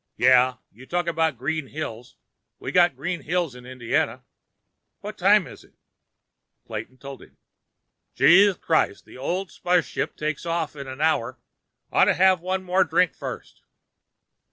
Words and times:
"Yeah. 0.17 0.55
You 0.71 0.87
talk 0.87 1.05
about 1.05 1.37
green 1.37 1.67
hills, 1.67 2.15
we 2.57 2.71
got 2.71 2.95
green 2.95 3.21
hills 3.21 3.53
in 3.53 3.67
Indiana. 3.67 4.23
What 5.01 5.15
time 5.15 5.45
is 5.45 5.63
it?" 5.63 5.75
Clayton 6.65 6.97
told 6.97 7.21
him. 7.21 7.37
"Jeez 8.17 8.57
krise! 8.59 9.03
Ol' 9.15 9.45
spaship 9.47 10.15
takes 10.15 10.43
off 10.43 10.75
in 10.75 10.87
an 10.87 11.01
hour. 11.01 11.37
Ought 11.91 12.05
to 12.05 12.15
have 12.15 12.39
one 12.39 12.63
more 12.63 12.83
drink 12.83 13.13
first." 13.13 13.61